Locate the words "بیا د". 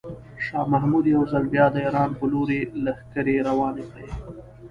1.53-1.75